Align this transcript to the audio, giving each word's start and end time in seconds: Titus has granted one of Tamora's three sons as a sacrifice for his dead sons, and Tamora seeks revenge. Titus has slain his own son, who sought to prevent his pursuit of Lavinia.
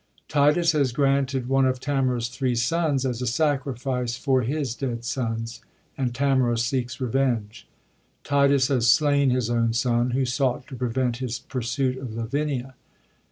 Titus 0.27 0.71
has 0.71 0.91
granted 0.91 1.47
one 1.47 1.67
of 1.67 1.79
Tamora's 1.79 2.27
three 2.27 2.55
sons 2.55 3.05
as 3.05 3.21
a 3.21 3.27
sacrifice 3.27 4.17
for 4.17 4.41
his 4.41 4.73
dead 4.73 5.05
sons, 5.05 5.61
and 5.95 6.11
Tamora 6.11 6.57
seeks 6.57 6.99
revenge. 6.99 7.67
Titus 8.23 8.69
has 8.69 8.89
slain 8.89 9.29
his 9.29 9.47
own 9.51 9.73
son, 9.73 10.09
who 10.09 10.25
sought 10.25 10.65
to 10.65 10.75
prevent 10.75 11.17
his 11.17 11.37
pursuit 11.37 11.99
of 11.99 12.15
Lavinia. 12.15 12.73